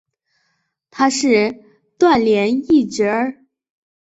[0.89, 1.63] 他是
[1.99, 3.45] 段廉义侄儿。